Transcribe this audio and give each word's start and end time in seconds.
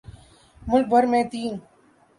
ملک 0.61 0.85
بھر 0.91 1.03
میں 1.11 1.23
تین 1.31 1.53